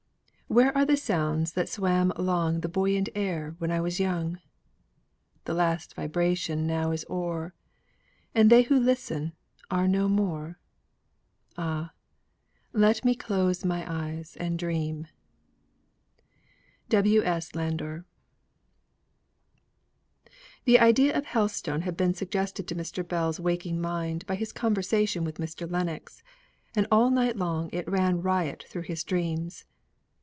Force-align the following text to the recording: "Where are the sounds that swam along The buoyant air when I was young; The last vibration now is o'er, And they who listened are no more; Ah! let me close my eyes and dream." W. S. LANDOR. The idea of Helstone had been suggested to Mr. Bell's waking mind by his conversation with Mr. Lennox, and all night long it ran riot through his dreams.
"Where 0.47 0.75
are 0.77 0.83
the 0.83 0.97
sounds 0.97 1.53
that 1.53 1.69
swam 1.69 2.11
along 2.17 2.59
The 2.59 2.67
buoyant 2.67 3.07
air 3.15 3.55
when 3.59 3.71
I 3.71 3.79
was 3.79 4.01
young; 4.01 4.39
The 5.45 5.53
last 5.53 5.95
vibration 5.95 6.67
now 6.67 6.91
is 6.91 7.05
o'er, 7.09 7.53
And 8.35 8.49
they 8.49 8.63
who 8.63 8.77
listened 8.77 9.31
are 9.69 9.87
no 9.87 10.09
more; 10.09 10.59
Ah! 11.57 11.93
let 12.73 13.05
me 13.05 13.15
close 13.15 13.63
my 13.63 13.89
eyes 13.89 14.35
and 14.41 14.59
dream." 14.59 15.07
W. 16.89 17.23
S. 17.23 17.55
LANDOR. 17.55 18.03
The 20.65 20.79
idea 20.81 21.17
of 21.17 21.27
Helstone 21.27 21.83
had 21.83 21.95
been 21.95 22.13
suggested 22.13 22.67
to 22.67 22.75
Mr. 22.75 23.07
Bell's 23.07 23.39
waking 23.39 23.79
mind 23.79 24.25
by 24.25 24.35
his 24.35 24.51
conversation 24.51 25.23
with 25.23 25.37
Mr. 25.37 25.71
Lennox, 25.71 26.23
and 26.75 26.87
all 26.91 27.09
night 27.09 27.37
long 27.37 27.69
it 27.71 27.87
ran 27.87 28.21
riot 28.21 28.65
through 28.67 28.81
his 28.81 29.05
dreams. 29.05 29.63